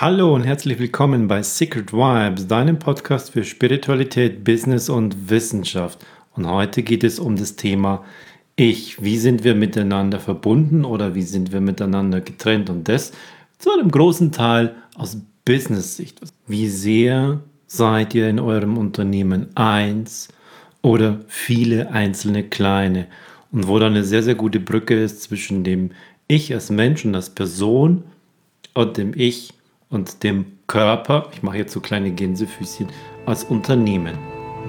[0.00, 6.06] Hallo und herzlich willkommen bei Secret Vibes, deinem Podcast für Spiritualität, Business und Wissenschaft.
[6.36, 8.04] Und heute geht es um das Thema
[8.54, 9.02] Ich.
[9.02, 12.70] Wie sind wir miteinander verbunden oder wie sind wir miteinander getrennt?
[12.70, 13.10] Und das
[13.58, 16.20] zu einem großen Teil aus Business-Sicht.
[16.46, 20.28] Wie sehr seid ihr in eurem Unternehmen eins
[20.80, 23.08] oder viele einzelne kleine?
[23.50, 25.90] Und wo da eine sehr, sehr gute Brücke ist zwischen dem
[26.28, 28.04] Ich als Mensch und als Person
[28.74, 29.57] und dem Ich
[29.90, 32.88] und dem Körper, ich mache jetzt so kleine Gänsefüßchen,
[33.26, 34.18] als Unternehmen.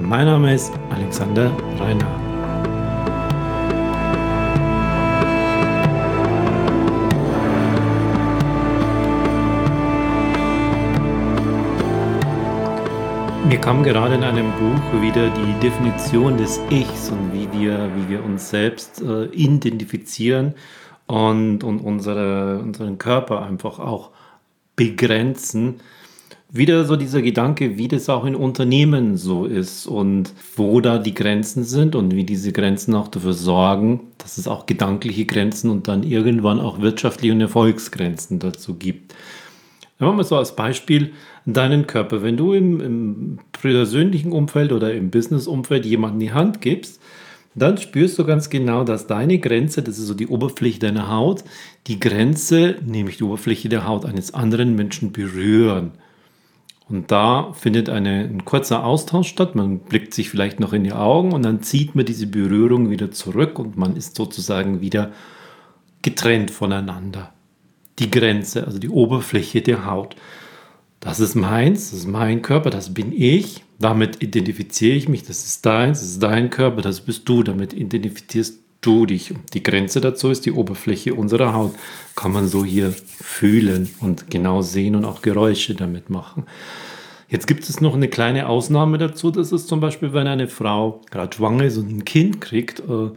[0.01, 2.07] Mein Name ist Alexander Reiner.
[13.45, 18.09] Mir kam gerade in einem Buch wieder die Definition des Ichs und wie wir, wie
[18.09, 20.53] wir uns selbst äh, identifizieren
[21.07, 24.11] und, und unsere, unseren Körper einfach auch
[24.79, 25.81] begrenzen.
[26.51, 31.13] Wieder so dieser Gedanke, wie das auch in Unternehmen so ist und wo da die
[31.13, 35.89] Grenzen sind und wie diese Grenzen auch dafür sorgen, dass es auch gedankliche Grenzen und
[35.89, 39.13] dann irgendwann auch wirtschaftliche und Erfolgsgrenzen dazu gibt.
[39.99, 41.11] Nehmen wir mal so als Beispiel
[41.45, 42.23] deinen Körper.
[42.23, 47.01] Wenn du im, im persönlichen Umfeld oder im Business-Umfeld jemanden die Hand gibst,
[47.59, 51.43] dann spürst du ganz genau, dass deine Grenze, das ist so die Oberfläche deiner Haut,
[51.87, 55.91] die Grenze, nämlich die Oberfläche der Haut eines anderen Menschen berühren.
[56.89, 59.53] Und da findet eine, ein kurzer Austausch statt.
[59.53, 63.11] Man blickt sich vielleicht noch in die Augen und dann zieht man diese Berührung wieder
[63.11, 65.11] zurück und man ist sozusagen wieder
[66.01, 67.31] getrennt voneinander.
[67.99, 70.15] Die Grenze, also die Oberfläche der Haut.
[70.99, 73.63] Das ist meins, das ist mein Körper, das bin ich.
[73.79, 77.43] Damit identifiziere ich mich, das ist deins, das ist dein Körper, das bist du.
[77.43, 79.33] Damit identifizierst du dich.
[79.53, 81.73] Die Grenze dazu ist die Oberfläche unserer Haut.
[82.15, 86.45] Kann man so hier fühlen und genau sehen und auch Geräusche damit machen.
[87.29, 89.31] Jetzt gibt es noch eine kleine Ausnahme dazu.
[89.31, 93.11] Das ist zum Beispiel, wenn eine Frau gerade schwanger ist und ein Kind kriegt, äh,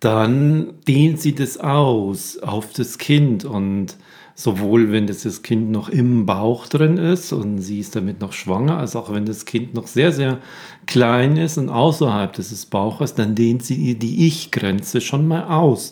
[0.00, 3.96] dann dehnt sie das aus auf das Kind und
[4.38, 8.32] sowohl wenn das, das Kind noch im Bauch drin ist und sie ist damit noch
[8.32, 10.38] schwanger, als auch wenn das Kind noch sehr, sehr
[10.86, 15.90] klein ist und außerhalb des Bauches, dann dehnt sie die Ich-Grenze schon mal aus.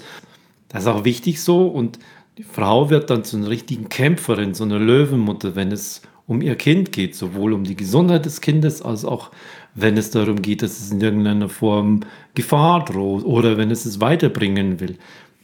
[0.68, 1.98] Das ist auch wichtig so und
[2.38, 6.54] die Frau wird dann zu einer richtigen Kämpferin, zu einer Löwenmutter, wenn es um ihr
[6.54, 9.32] Kind geht, sowohl um die Gesundheit des Kindes als auch
[9.74, 12.00] wenn es darum geht, dass es in irgendeiner Form
[12.36, 14.98] Gefahr droht oder wenn es es weiterbringen will.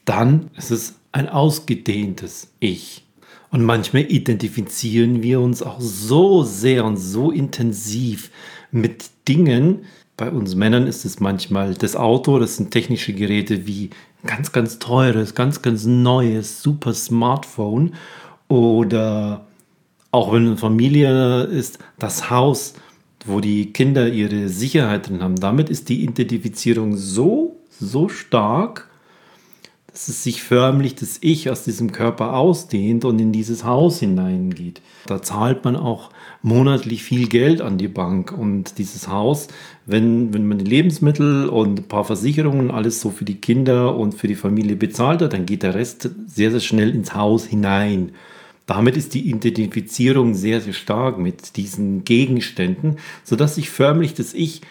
[0.05, 3.05] Dann ist es ein ausgedehntes Ich.
[3.51, 8.31] Und manchmal identifizieren wir uns auch so sehr und so intensiv
[8.71, 9.85] mit Dingen.
[10.17, 13.91] Bei uns Männern ist es manchmal das Auto, das sind technische Geräte wie
[14.27, 17.95] ganz, ganz teures, ganz, ganz neues, super Smartphone.
[18.49, 19.47] Oder
[20.11, 22.75] auch wenn eine Familie ist, das Haus,
[23.27, 25.37] wo die Kinder ihre Sicherheit drin haben.
[25.37, 28.89] Damit ist die Identifizierung so, so stark,
[29.93, 34.81] dass es sich förmlich das Ich aus diesem Körper ausdehnt und in dieses Haus hineingeht.
[35.07, 36.11] Da zahlt man auch
[36.41, 39.49] monatlich viel Geld an die Bank und dieses Haus,
[39.85, 44.15] wenn, wenn man die Lebensmittel und ein paar Versicherungen alles so für die Kinder und
[44.15, 48.13] für die Familie bezahlt hat, dann geht der Rest sehr, sehr schnell ins Haus hinein.
[48.65, 54.63] Damit ist die Identifizierung sehr, sehr stark mit diesen Gegenständen, sodass sich förmlich das Ich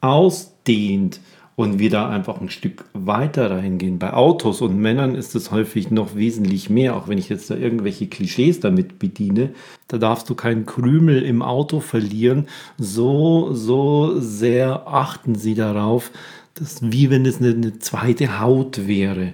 [0.00, 1.18] ausdehnt
[1.58, 3.98] und wir da einfach ein Stück weiter reingehen.
[3.98, 7.56] Bei Autos und Männern ist es häufig noch wesentlich mehr, auch wenn ich jetzt da
[7.56, 9.50] irgendwelche Klischees damit bediene.
[9.88, 12.46] Da darfst du keinen Krümel im Auto verlieren.
[12.76, 16.12] So, so sehr achten sie darauf,
[16.54, 19.32] dass wie wenn es eine, eine zweite Haut wäre.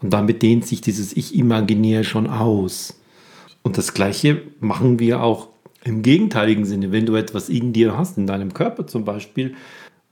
[0.00, 3.00] Und damit dehnt sich dieses Ich imaginär schon aus.
[3.64, 5.48] Und das Gleiche machen wir auch
[5.82, 6.92] im gegenteiligen Sinne.
[6.92, 9.56] Wenn du etwas in dir hast, in deinem Körper zum Beispiel,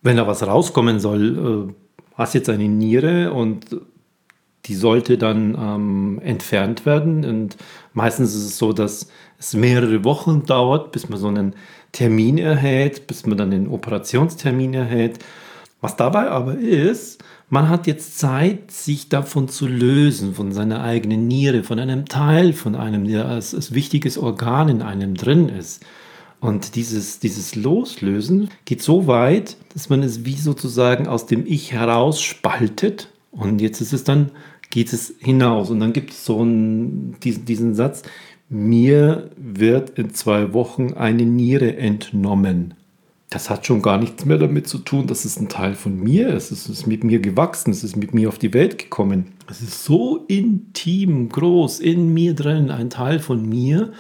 [0.03, 1.75] wenn da was rauskommen soll, äh,
[2.15, 3.67] hast jetzt eine Niere und
[4.67, 7.25] die sollte dann ähm, entfernt werden.
[7.25, 7.57] Und
[7.95, 9.09] meistens ist es so, dass
[9.39, 11.55] es mehrere Wochen dauert, bis man so einen
[11.91, 15.19] Termin erhält, bis man dann den Operationstermin erhält.
[15.81, 21.27] Was dabei aber ist, man hat jetzt Zeit, sich davon zu lösen, von seiner eigenen
[21.27, 25.85] Niere, von einem Teil von einem, der als, als wichtiges Organ in einem drin ist.
[26.43, 31.71] Und dieses, dieses Loslösen geht so weit, dass man es wie sozusagen aus dem Ich
[31.71, 33.13] heraus spaltet.
[33.31, 34.33] Und jetzt ist es dann,
[34.69, 35.71] geht es hinaus.
[35.71, 38.03] Und dann gibt es so einen, diesen, diesen Satz,
[38.49, 42.75] mir wird in zwei Wochen eine Niere entnommen.
[43.33, 46.29] Das hat schon gar nichts mehr damit zu tun, dass es ein Teil von mir
[46.29, 46.51] ist.
[46.51, 49.29] Es ist mit mir gewachsen, es ist mit mir auf die Welt gekommen.
[49.49, 53.93] Es ist so intim, groß in mir drin, ein Teil von mir.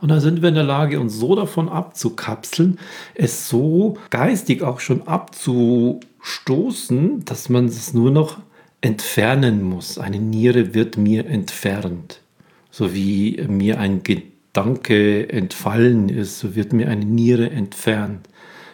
[0.00, 2.78] Und dann sind wir in der Lage, uns so davon abzukapseln,
[3.14, 8.38] es so geistig auch schon abzustoßen, dass man es nur noch
[8.80, 9.98] entfernen muss.
[9.98, 12.22] Eine Niere wird mir entfernt.
[12.70, 18.26] So wie mir ein Gedanke entfallen ist, so wird mir eine Niere entfernt.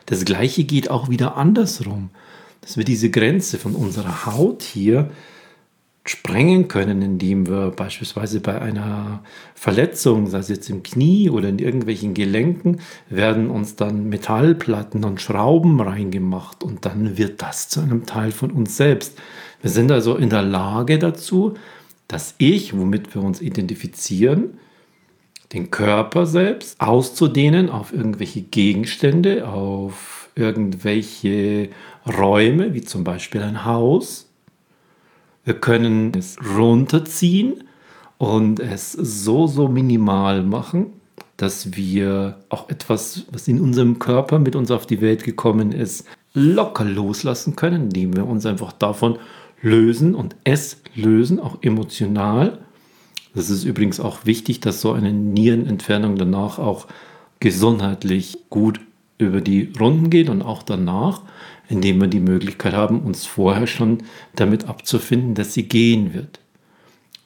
[0.07, 2.11] Das gleiche geht auch wieder andersrum,
[2.61, 5.11] dass wir diese Grenze von unserer Haut hier
[6.07, 9.23] sprengen können, indem wir beispielsweise bei einer
[9.55, 15.23] Verletzung, sei es jetzt im Knie oder in irgendwelchen Gelenken, werden uns dann Metallplatten und
[15.23, 19.19] Schrauben reingemacht und dann wird das zu einem Teil von uns selbst.
[19.63, 21.55] Wir sind also in der Lage dazu,
[22.07, 24.59] dass Ich, womit wir uns identifizieren,
[25.53, 31.71] den Körper selbst auszudehnen auf irgendwelche Gegenstände, auf irgendwelche
[32.07, 34.31] Räume, wie zum Beispiel ein Haus.
[35.45, 37.65] Wir können es runterziehen
[38.19, 40.87] und es so, so minimal machen,
[41.37, 46.07] dass wir auch etwas, was in unserem Körper mit uns auf die Welt gekommen ist,
[46.33, 49.19] locker loslassen können, indem wir uns einfach davon
[49.63, 52.64] lösen und es lösen, auch emotional
[53.35, 56.87] das ist übrigens auch wichtig, dass so eine Nierenentfernung danach auch
[57.41, 58.81] gesundheitlich gut
[59.19, 61.23] über die Runden geht und auch danach,
[61.69, 63.99] indem wir die Möglichkeit haben, uns vorher schon
[64.35, 66.41] damit abzufinden, dass sie gehen wird.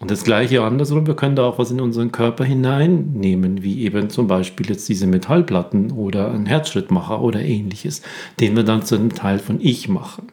[0.01, 4.11] Und das gleiche andersrum, wir können da auch was in unseren Körper hineinnehmen, wie eben
[4.11, 8.03] zum Beispiel jetzt diese Metallplatten oder ein Herzschrittmacher oder ähnliches,
[8.39, 10.29] den wir dann zu einem Teil von Ich machen.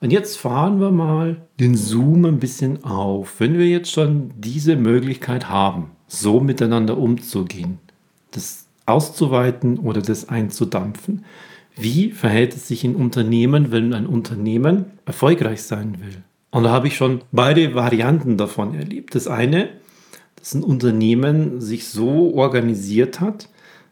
[0.00, 3.40] Und jetzt fahren wir mal den Zoom ein bisschen auf.
[3.40, 7.78] Wenn wir jetzt schon diese Möglichkeit haben, so miteinander umzugehen,
[8.30, 11.24] das auszuweiten oder das einzudampfen,
[11.76, 16.22] wie verhält es sich in Unternehmen, wenn ein Unternehmen erfolgreich sein will?
[16.50, 19.14] Und da habe ich schon beide Varianten davon erlebt.
[19.14, 19.68] Das eine,
[20.36, 23.48] dass ein Unternehmen sich so organisiert hat,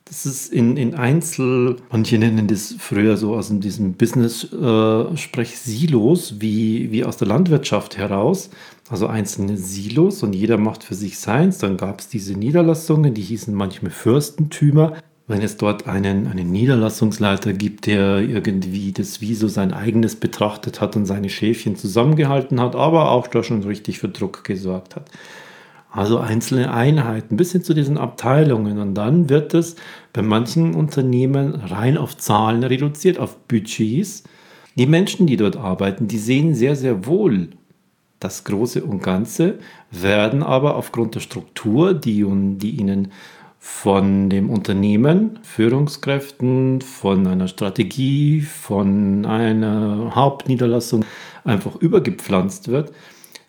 [0.07, 6.93] das ist in, in Einzel, manche nennen das früher so aus diesem Business-Sprech äh, wie,
[6.93, 8.51] wie aus der Landwirtschaft heraus.
[8.89, 11.59] Also einzelne Silos und jeder macht für sich seins.
[11.59, 14.93] Dann gab es diese Niederlassungen, die hießen manchmal Fürstentümer.
[15.27, 20.81] Wenn es dort einen, einen Niederlassungsleiter gibt, der irgendwie das wie so sein eigenes betrachtet
[20.81, 25.11] hat und seine Schäfchen zusammengehalten hat, aber auch da schon richtig für Druck gesorgt hat.
[25.97, 28.79] Also einzelne Einheiten bis hin zu diesen Abteilungen.
[28.79, 29.77] Und dann wird es
[30.13, 34.25] bei manchen Unternehmen rein auf Zahlen reduziert, auf Budgets.
[34.75, 37.49] Die Menschen, die dort arbeiten, die sehen sehr, sehr wohl
[38.21, 39.59] das Große und Ganze,
[39.91, 42.27] werden aber aufgrund der Struktur, die,
[42.59, 43.11] die ihnen
[43.59, 51.07] von dem Unternehmen, Führungskräften, von einer Strategie, von einer Hauptniederlassung
[51.43, 52.93] einfach übergepflanzt wird,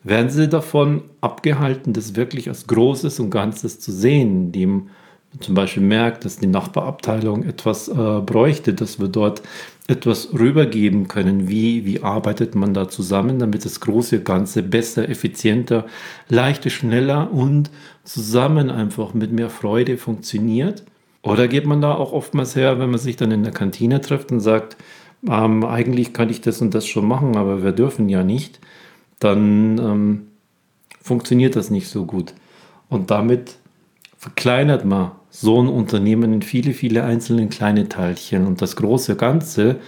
[0.08, 4.90] werden sie davon abgehalten, das wirklich als Großes und Ganzes zu sehen, indem
[5.32, 9.42] man zum Beispiel merkt, dass die Nachbarabteilung etwas äh, bräuchte, dass wir dort
[9.88, 11.48] etwas rübergeben können.
[11.48, 15.86] Wie, wie arbeitet man da zusammen, damit das große Ganze besser, effizienter,
[16.30, 17.70] leichter, schneller und
[18.04, 20.84] zusammen einfach mit mehr Freude funktioniert?
[21.24, 24.32] Oder geht man da auch oftmals her, wenn man sich dann in der Kantine trifft
[24.32, 24.78] und sagt,
[25.28, 28.60] ähm, eigentlich kann ich das und das schon machen, aber wir dürfen ja nicht
[29.20, 30.28] dann ähm,
[31.02, 32.34] funktioniert das nicht so gut.
[32.90, 33.58] Und damit
[34.18, 38.46] verkleinert man so ein Unternehmen in viele, viele einzelne kleine Teilchen.
[38.46, 39.80] Und das große Ganze,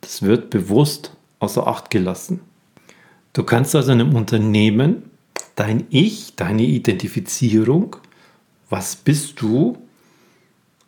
[0.00, 2.40] das wird bewusst außer Acht gelassen.
[3.32, 5.10] Du kannst also einem Unternehmen
[5.54, 7.96] dein Ich, deine Identifizierung,
[8.70, 9.76] was bist du,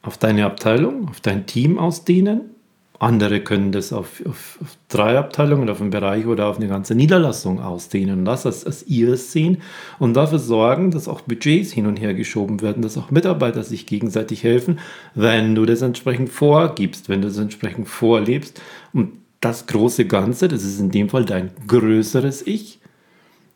[0.02, 2.53] auf deine Abteilung, auf dein Team ausdehnen
[3.00, 6.94] andere können das auf, auf, auf, drei Abteilungen, auf einen Bereich oder auf eine ganze
[6.94, 9.58] Niederlassung ausdehnen das als, als ihres sehen
[9.98, 13.86] und dafür sorgen, dass auch Budgets hin und her geschoben werden, dass auch Mitarbeiter sich
[13.86, 14.78] gegenseitig helfen,
[15.14, 18.60] wenn du das entsprechend vorgibst, wenn du das entsprechend vorlebst.
[18.92, 22.78] Und das große Ganze, das ist in dem Fall dein größeres Ich,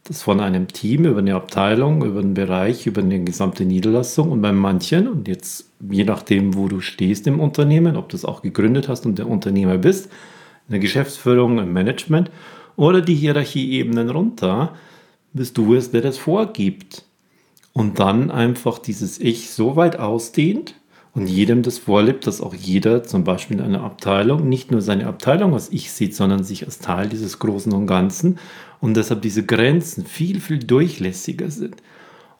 [0.09, 4.41] das von einem Team über eine Abteilung, über einen Bereich, über eine gesamte Niederlassung und
[4.41, 8.43] bei manchen, und jetzt je nachdem, wo du stehst im Unternehmen, ob du es auch
[8.43, 10.07] gegründet hast und der Unternehmer bist,
[10.69, 12.31] in der Geschäftsführung, im Management
[12.77, 14.75] oder die Hierarchieebenen runter,
[15.33, 17.05] bist du es, der das vorgibt.
[17.73, 20.75] Und dann einfach dieses Ich so weit ausdehnt,
[21.19, 25.09] und jedem das vorlebt, dass auch jeder zum Beispiel in einer Abteilung nicht nur seine
[25.09, 28.39] Abteilung als Ich sieht, sondern sich als Teil dieses Großen und Ganzen
[28.81, 31.77] und deshalb diese Grenzen viel, viel durchlässiger sind.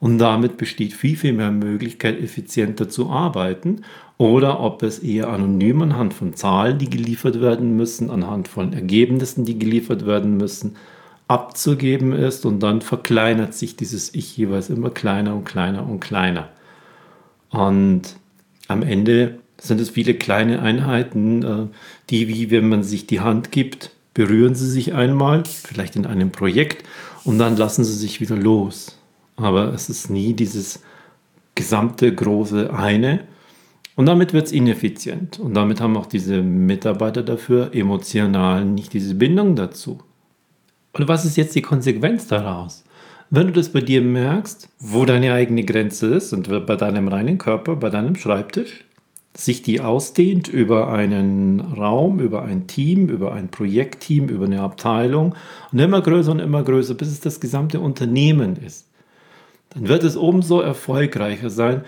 [0.01, 3.83] und damit besteht viel, viel mehr Möglichkeit, effizienter zu arbeiten
[4.17, 9.45] oder ob es eher anonym anhand von Zahlen, die geliefert werden müssen, anhand von Ergebnissen,
[9.45, 10.77] die geliefert werden müssen,
[11.27, 16.49] abzugeben ist und dann verkleinert sich dieses Ich jeweils immer kleiner und kleiner und kleiner.
[17.51, 18.03] Und
[18.69, 21.67] am Ende sind es viele kleine Einheiten, äh,
[22.11, 26.31] die, wie wenn man sich die Hand gibt, berühren sie sich einmal, vielleicht in einem
[26.31, 26.85] Projekt,
[27.25, 28.97] und dann lassen sie sich wieder los.
[29.37, 30.81] Aber es ist nie dieses
[31.55, 33.21] gesamte große eine.
[33.97, 35.41] Und damit wird es ineffizient.
[35.41, 39.99] Und damit haben auch diese Mitarbeiter dafür emotional nicht diese Bindung dazu.
[40.93, 42.85] Und was ist jetzt die Konsequenz daraus?
[43.31, 47.37] Wenn du das bei dir merkst, wo deine eigene Grenze ist und bei deinem reinen
[47.37, 48.85] Körper, bei deinem Schreibtisch,
[49.37, 55.35] sich die ausdehnt über einen Raum, über ein Team, über ein Projektteam, über eine Abteilung
[55.71, 58.89] und immer größer und immer größer, bis es das gesamte Unternehmen ist,
[59.71, 61.83] dann wird es umso erfolgreicher sein,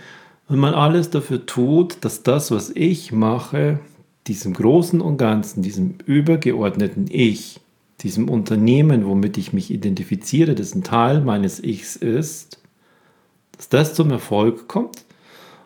[0.48, 3.80] wenn man alles dafür tut, dass das, was ich mache,
[4.26, 7.60] diesem Großen und Ganzen, diesem übergeordneten Ich,
[8.02, 12.60] diesem Unternehmen, womit ich mich identifiziere, das ein Teil meines Ichs ist,
[13.56, 15.04] dass das zum Erfolg kommt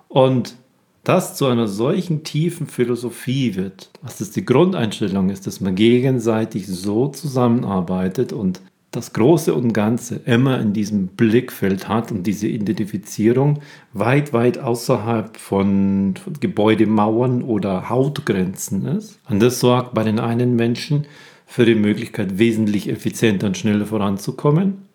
[0.09, 0.57] und
[1.05, 6.67] das zu einer solchen tiefen Philosophie wird, was das die Grundeinstellung ist, dass man gegenseitig
[6.67, 8.61] so zusammenarbeitet und
[8.91, 13.61] das Große und Ganze immer in diesem Blickfeld hat und diese Identifizierung
[13.93, 19.19] weit, weit außerhalb von, von Gebäudemauern oder Hautgrenzen ist.
[19.29, 21.07] Und das sorgt bei den einen Menschen
[21.47, 24.89] für die Möglichkeit, wesentlich effizienter und schneller voranzukommen.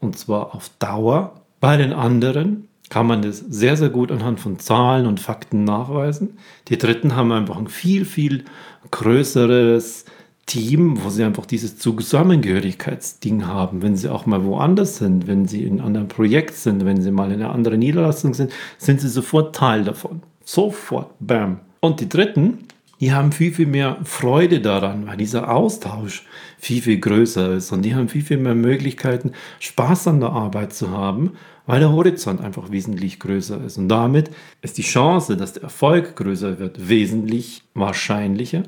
[0.00, 1.40] Und zwar auf Dauer.
[1.60, 6.36] Bei den anderen kann man das sehr, sehr gut anhand von Zahlen und Fakten nachweisen.
[6.68, 8.44] Die Dritten haben einfach ein viel, viel
[8.90, 10.04] größeres
[10.46, 15.62] Team, wo sie einfach dieses Zusammengehörigkeitsding haben, wenn sie auch mal woanders sind, wenn sie
[15.62, 19.08] in einem anderen Projekt sind, wenn sie mal in einer anderen Niederlassung sind, sind sie
[19.08, 20.22] sofort Teil davon.
[20.44, 21.60] Sofort, bam.
[21.80, 22.66] Und die Dritten,
[23.02, 26.24] die haben viel, viel mehr Freude daran, weil dieser Austausch
[26.56, 30.72] viel, viel größer ist und die haben viel, viel mehr Möglichkeiten, Spaß an der Arbeit
[30.72, 31.32] zu haben,
[31.66, 33.76] weil der Horizont einfach wesentlich größer ist.
[33.76, 34.30] Und damit
[34.60, 38.62] ist die Chance, dass der Erfolg größer wird, wesentlich wahrscheinlicher,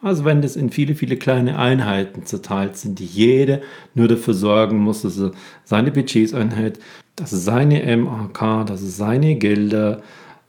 [0.00, 3.60] als wenn das in viele, viele kleine Einheiten zerteilt sind, die jede
[3.96, 5.32] nur dafür sorgen muss, dass er
[5.64, 6.78] seine Budgets einhält,
[7.16, 10.00] dass er seine MAK, dass er seine Gelder,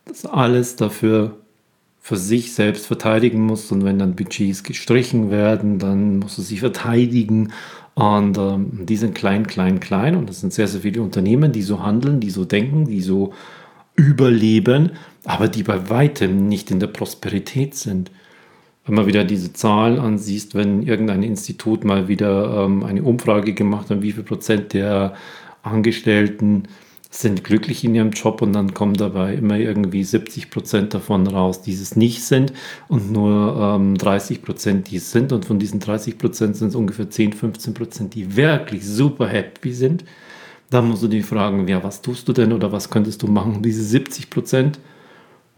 [0.06, 1.41] dass alles dafür
[2.02, 3.72] für sich selbst verteidigen muss.
[3.72, 7.54] Und wenn dann Budgets gestrichen werden, dann muss er sie verteidigen.
[7.94, 10.16] Und ähm, die sind klein, klein, klein.
[10.16, 13.34] Und das sind sehr, sehr viele Unternehmen, die so handeln, die so denken, die so
[13.96, 14.92] überleben,
[15.26, 18.10] aber die bei weitem nicht in der Prosperität sind.
[18.86, 23.92] Wenn man wieder diese Zahlen ansieht, wenn irgendein Institut mal wieder ähm, eine Umfrage gemacht
[23.92, 25.14] hat, wie viel Prozent der
[25.62, 26.64] Angestellten
[27.14, 31.62] sind glücklich in ihrem Job und dann kommen dabei immer irgendwie 70 Prozent davon raus,
[31.62, 32.54] die es nicht sind
[32.88, 35.34] und nur ähm, 30 Prozent, die es sind.
[35.34, 39.74] Und von diesen 30 Prozent sind es ungefähr 10, 15 Prozent, die wirklich super happy
[39.74, 40.06] sind.
[40.70, 43.62] Da musst du dich fragen, ja, was tust du denn oder was könntest du machen?
[43.62, 44.80] Diese 70 Prozent,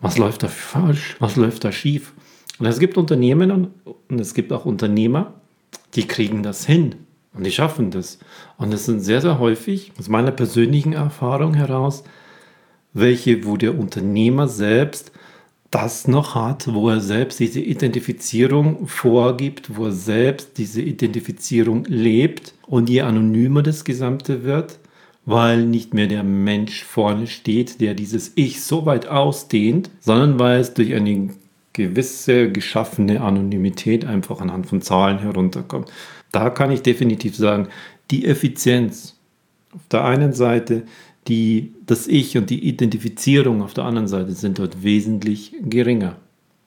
[0.02, 1.16] was läuft da falsch?
[1.20, 2.14] Was läuft da schief?
[2.58, 3.70] Und es gibt Unternehmen
[4.10, 5.36] und es gibt auch Unternehmer,
[5.94, 6.96] die kriegen das hin.
[7.34, 8.20] Und die schaffen das.
[8.58, 12.04] Und es sind sehr, sehr häufig, aus meiner persönlichen Erfahrung heraus,
[12.94, 15.12] welche, wo der Unternehmer selbst
[15.72, 22.54] das noch hat, wo er selbst diese Identifizierung vorgibt, wo er selbst diese Identifizierung lebt
[22.68, 24.78] und je anonymer das Gesamte wird,
[25.26, 30.60] weil nicht mehr der Mensch vorne steht, der dieses Ich so weit ausdehnt, sondern weil
[30.60, 31.32] es durch eine
[31.72, 35.92] gewisse geschaffene Anonymität einfach anhand von Zahlen herunterkommt
[36.34, 37.70] da kann ich definitiv sagen,
[38.12, 39.18] die Effizienz
[39.74, 40.84] auf der einen Seite,
[41.28, 46.18] die, das Ich und die Identifizierung auf der anderen Seite sind dort wesentlich geringer.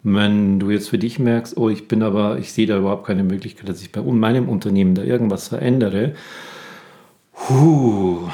[0.02, 3.24] Wenn du jetzt für dich merkst, oh, ich bin aber, ich sehe da überhaupt keine
[3.24, 6.14] Möglichkeit, dass ich bei meinem Unternehmen da irgendwas verändere,
[7.48, 8.28] huh.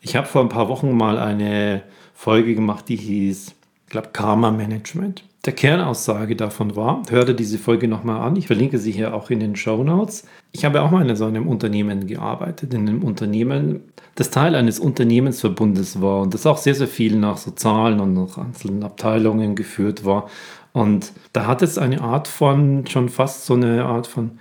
[0.00, 1.82] Ich habe vor ein paar Wochen mal eine
[2.14, 3.54] Folge gemacht, die hieß,
[3.88, 8.76] ich glaube, Karma Management der Kernaussage davon war, hörte diese Folge nochmal an, ich verlinke
[8.76, 10.26] sie hier auch in den Show Notes.
[10.52, 13.80] Ich habe auch mal in so einem Unternehmen gearbeitet, in einem Unternehmen,
[14.14, 18.12] das Teil eines Unternehmensverbundes war und das auch sehr, sehr viel nach so Zahlen und
[18.12, 20.28] nach einzelnen Abteilungen geführt war.
[20.74, 24.32] Und da hat es eine Art von, schon fast so eine Art von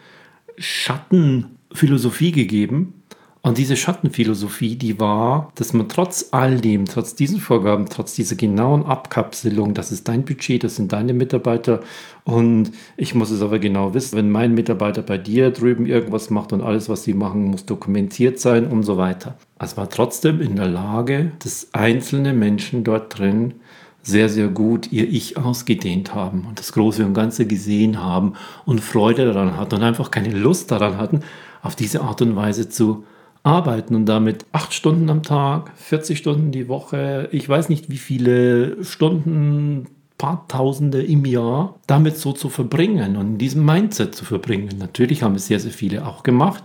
[0.57, 2.96] Schattenphilosophie gegeben,
[3.41, 8.35] Und diese Schattenphilosophie, die war, dass man trotz all dem, trotz diesen Vorgaben, trotz dieser
[8.35, 11.81] genauen Abkapselung, das ist dein Budget, das sind deine Mitarbeiter
[12.25, 16.51] und ich muss es aber genau wissen, wenn mein Mitarbeiter bei dir drüben irgendwas macht
[16.51, 19.37] und alles, was sie machen, muss dokumentiert sein und so weiter.
[19.59, 23.53] Es war trotzdem in der Lage, dass einzelne Menschen dort drin
[24.01, 28.33] sehr, sehr gut ihr Ich ausgedehnt haben und das Große und Ganze gesehen haben
[28.65, 31.21] und Freude daran hatten und einfach keine Lust daran hatten,
[31.61, 33.03] auf diese Art und Weise zu
[33.47, 37.97] arbeiten und damit acht Stunden am Tag, 40 Stunden die Woche, ich weiß nicht wie
[37.97, 39.87] viele Stunden,
[40.17, 44.69] paar Tausende im Jahr, damit so zu verbringen und in diesem Mindset zu verbringen.
[44.79, 46.63] Natürlich haben es sehr, sehr viele auch gemacht,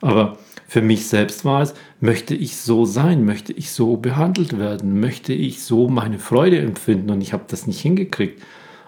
[0.00, 4.98] aber für mich selbst war es, möchte ich so sein, möchte ich so behandelt werden,
[5.00, 8.42] möchte ich so meine Freude empfinden und ich habe das nicht hingekriegt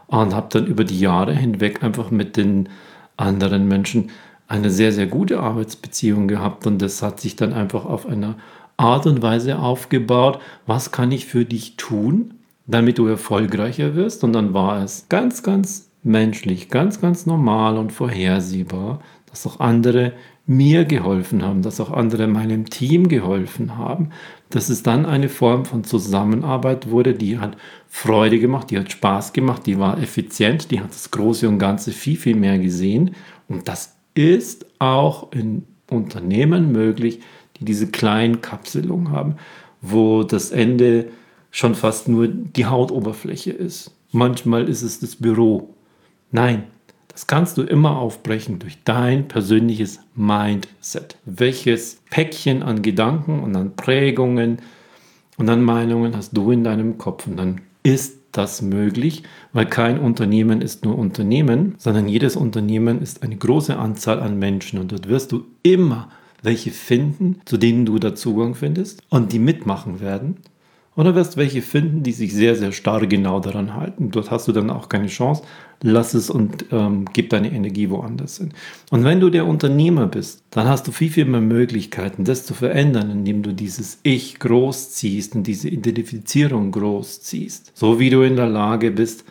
[0.07, 2.71] und habe dann über die Jahre hinweg einfach mit den
[3.17, 4.11] anderen Menschen
[4.49, 8.37] eine sehr, sehr gute Arbeitsbeziehung gehabt und das hat sich dann einfach auf einer
[8.77, 12.35] Art und Weise aufgebaut, was kann ich für dich tun,
[12.67, 14.23] damit du erfolgreicher wirst.
[14.25, 19.01] Und dann war es ganz, ganz menschlich, ganz, ganz normal und vorhersehbar,
[19.31, 20.13] dass auch andere
[20.49, 24.11] mir geholfen haben, dass auch andere meinem Team geholfen haben,
[24.49, 27.57] dass es dann eine Form von Zusammenarbeit wurde, die hat
[27.89, 31.91] Freude gemacht, die hat Spaß gemacht, die war effizient, die hat das Große und Ganze
[31.91, 33.17] viel, viel mehr gesehen.
[33.49, 37.21] Und das ist auch in Unternehmen möglich,
[37.59, 39.37] die diese kleinen Kapselungen haben,
[39.81, 41.09] wo das Ende
[41.51, 43.93] schon fast nur die Hautoberfläche ist.
[44.11, 45.75] Manchmal ist es das Büro.
[46.33, 46.65] Nein,
[47.09, 51.17] das kannst du immer aufbrechen durch dein persönliches Mindset.
[51.25, 54.59] Welches Päckchen an Gedanken und an Prägungen
[55.37, 57.27] und an Meinungen hast du in deinem Kopf?
[57.27, 63.23] Und dann ist das möglich, weil kein Unternehmen ist nur Unternehmen, sondern jedes Unternehmen ist
[63.23, 66.09] eine große Anzahl an Menschen und dort wirst du immer
[66.43, 70.37] welche finden, zu denen du da Zugang findest und die mitmachen werden
[70.97, 74.11] oder wirst welche finden, die sich sehr, sehr starr genau daran halten.
[74.11, 75.43] Dort hast du dann auch keine Chance.
[75.83, 78.53] Lass es und ähm, gib deine Energie woanders hin.
[78.91, 82.55] Und wenn du der Unternehmer bist, dann hast du viel, viel mehr Möglichkeiten, das zu
[82.55, 87.73] verändern, indem du dieses Ich großziehst und diese Identifizierung großziehst.
[87.75, 89.25] So wie du in der Lage bist,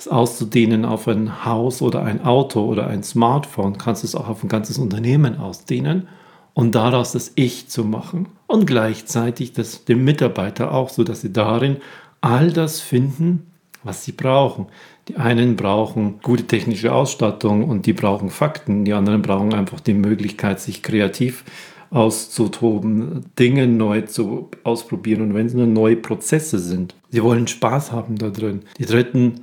[0.00, 4.28] es auszudehnen auf ein Haus oder ein Auto oder ein Smartphone, kannst du es auch
[4.28, 6.08] auf ein ganzes Unternehmen ausdehnen
[6.54, 11.32] und daraus das Ich zu machen und gleichzeitig das dem Mitarbeiter auch, so dass sie
[11.32, 11.76] darin
[12.20, 13.50] all das finden,
[13.82, 14.66] was sie brauchen.
[15.10, 19.92] Die einen brauchen gute technische Ausstattung und die brauchen Fakten, die anderen brauchen einfach die
[19.92, 21.44] Möglichkeit, sich kreativ
[21.90, 26.94] auszutoben, Dinge neu zu ausprobieren und wenn es nur neue Prozesse sind.
[27.08, 28.60] Sie wollen Spaß haben da drin.
[28.78, 29.40] Die dritten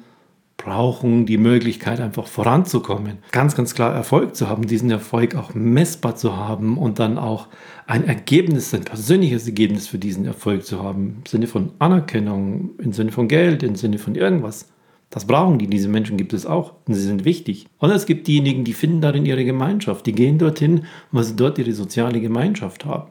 [0.55, 6.15] brauchen die Möglichkeit, einfach voranzukommen, ganz, ganz klar Erfolg zu haben, diesen Erfolg auch messbar
[6.15, 7.49] zu haben und dann auch
[7.87, 12.93] ein Ergebnis, ein persönliches Ergebnis für diesen Erfolg zu haben, im Sinne von Anerkennung, im
[12.93, 14.69] Sinne von Geld, im Sinne von irgendwas.
[15.09, 17.67] Das brauchen die, diese Menschen gibt es auch und sie sind wichtig.
[17.79, 21.57] Und es gibt diejenigen, die finden darin ihre Gemeinschaft, die gehen dorthin, weil sie dort
[21.57, 23.09] ihre soziale Gemeinschaft haben.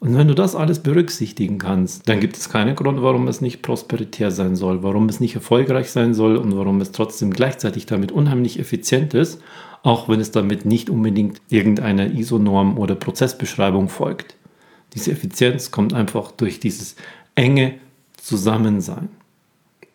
[0.00, 3.62] Und wenn du das alles berücksichtigen kannst, dann gibt es keinen Grund, warum es nicht
[3.62, 8.12] prosperitär sein soll, warum es nicht erfolgreich sein soll und warum es trotzdem gleichzeitig damit
[8.12, 9.42] unheimlich effizient ist,
[9.82, 14.36] auch wenn es damit nicht unbedingt irgendeiner ISO-Norm oder Prozessbeschreibung folgt.
[14.94, 16.94] Diese Effizienz kommt einfach durch dieses
[17.34, 17.74] enge
[18.16, 19.08] Zusammensein.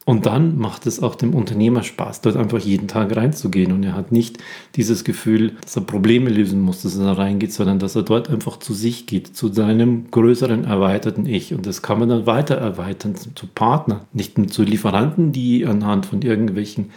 [0.06, 3.72] Und dann macht es auch dem Unternehmer Spaß, dort einfach jeden Tag reinzugehen.
[3.72, 4.38] Und er hat nicht
[4.76, 8.30] dieses Gefühl, dass er Probleme lösen muss, dass er da reingeht, sondern dass er dort
[8.30, 11.54] einfach zu sich geht, zu seinem größeren, erweiterten Ich.
[11.54, 16.06] Und das kann man dann weiter erweitern zu, Partnern, nicht nur zu Lieferanten, die anhand
[16.06, 16.90] von irgendwelchen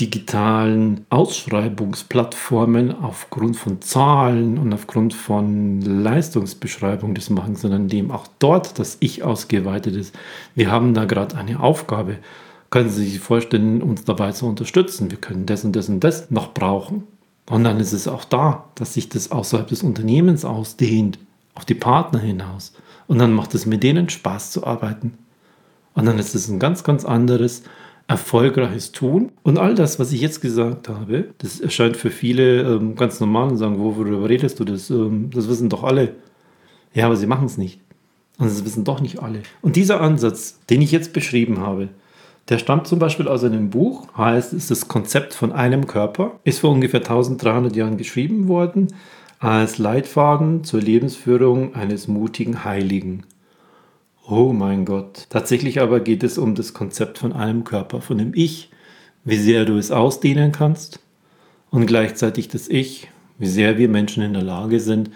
[0.00, 8.78] digitalen Ausschreibungsplattformen aufgrund von Zahlen und aufgrund von Leistungsbeschreibung das machen, sondern dem auch dort
[8.78, 10.14] das Ich ausgeweitet ist.
[10.54, 12.18] Wir haben da gerade eine Aufgabe
[12.70, 15.10] können Sie sich vorstellen, uns dabei zu unterstützen.
[15.10, 17.04] Wir können das und das und das noch brauchen.
[17.48, 21.18] Und dann ist es auch da, dass sich das außerhalb des Unternehmens ausdehnt,
[21.54, 22.74] auf die Partner hinaus.
[23.06, 25.14] Und dann macht es mit denen Spaß zu arbeiten.
[25.94, 27.62] Und dann ist es ein ganz, ganz anderes,
[28.06, 29.32] erfolgreiches Tun.
[29.42, 33.50] Und all das, was ich jetzt gesagt habe, das erscheint für viele ähm, ganz normal
[33.50, 34.64] und sagen, worüber redest du?
[34.64, 36.14] Das, ähm, das wissen doch alle.
[36.92, 37.80] Ja, aber sie machen es nicht.
[38.38, 39.42] Und das wissen doch nicht alle.
[39.62, 41.88] Und dieser Ansatz, den ich jetzt beschrieben habe,
[42.48, 46.60] der stammt zum Beispiel aus einem Buch, heißt es das Konzept von einem Körper, ist
[46.60, 48.88] vor ungefähr 1300 Jahren geschrieben worden
[49.38, 53.24] als Leitfaden zur Lebensführung eines mutigen Heiligen.
[54.28, 55.26] Oh mein Gott.
[55.30, 58.70] Tatsächlich aber geht es um das Konzept von einem Körper, von dem Ich,
[59.24, 61.00] wie sehr du es ausdehnen kannst
[61.70, 63.08] und gleichzeitig das Ich,
[63.38, 65.10] wie sehr wir Menschen in der Lage sind,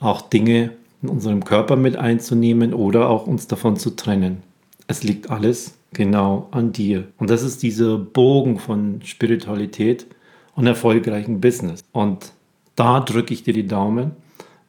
[0.00, 0.70] auch Dinge
[1.02, 4.42] in unserem Körper mit einzunehmen oder auch uns davon zu trennen.
[4.86, 7.08] Es liegt alles genau an dir.
[7.18, 10.06] Und das ist dieser Bogen von Spiritualität
[10.54, 11.84] und erfolgreichen Business.
[11.92, 12.32] Und
[12.76, 14.12] da drücke ich dir die Daumen,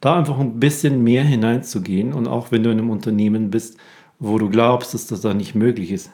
[0.00, 2.12] da einfach ein bisschen mehr hineinzugehen.
[2.12, 3.78] Und auch wenn du in einem Unternehmen bist,
[4.18, 6.10] wo du glaubst, dass das da nicht möglich ist.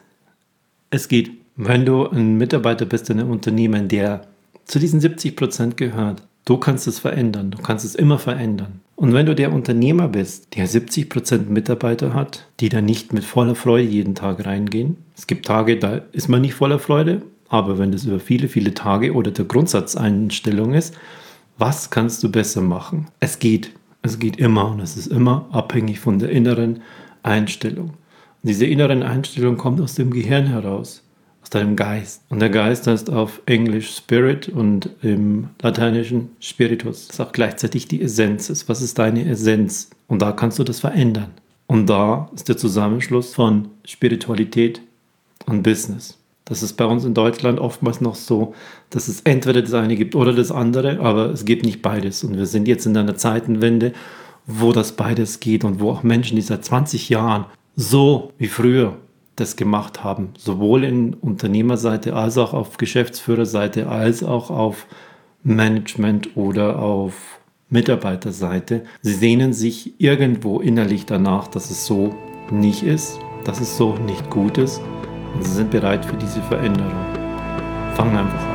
[0.91, 1.33] Es geht.
[1.57, 4.23] Wenn du ein Mitarbeiter bist in einem Unternehmen, der
[4.65, 7.53] zu diesen 70 Prozent gehört, du kannst es verändern.
[7.53, 8.81] Du kannst es immer verändern.
[8.97, 13.23] Und wenn du der Unternehmer bist, der 70 Prozent Mitarbeiter hat, die da nicht mit
[13.23, 17.79] voller Freude jeden Tag reingehen, es gibt Tage, da ist man nicht voller Freude, aber
[17.79, 20.97] wenn das über viele, viele Tage oder der Grundsatzeinstellung ist,
[21.57, 23.07] was kannst du besser machen?
[23.21, 23.71] Es geht.
[24.03, 26.83] Es geht immer und es ist immer abhängig von der inneren
[27.23, 27.91] Einstellung.
[27.91, 31.05] Und diese inneren Einstellung kommt aus dem Gehirn heraus
[31.51, 32.23] deinem Geist.
[32.29, 37.09] Und der Geist heißt auf Englisch Spirit und im Lateinischen Spiritus.
[37.09, 38.65] Das ist auch gleichzeitig die Essenz.
[38.69, 39.91] Was ist deine Essenz?
[40.07, 41.31] Und da kannst du das verändern.
[41.67, 44.81] Und da ist der Zusammenschluss von Spiritualität
[45.47, 46.19] und Business.
[46.45, 48.55] Das ist bei uns in Deutschland oftmals noch so,
[48.91, 52.25] dass es entweder das eine gibt oder das andere, aber es gibt nicht beides.
[52.25, 53.93] Und wir sind jetzt in einer Zeitenwende,
[54.47, 57.45] wo das beides geht und wo auch Menschen, die seit 20 Jahren
[57.77, 58.97] so wie früher
[59.41, 64.87] das gemacht haben, sowohl in Unternehmerseite als auch auf Geschäftsführerseite, als auch auf
[65.43, 68.85] Management oder auf Mitarbeiterseite.
[69.01, 72.15] Sie sehnen sich irgendwo innerlich danach, dass es so
[72.51, 74.81] nicht ist, dass es so nicht gut ist
[75.35, 76.93] und sie sind bereit für diese Veränderung.
[77.95, 78.50] Fangen einfach an.